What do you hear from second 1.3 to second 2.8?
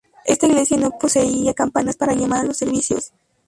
campanas para llamar a los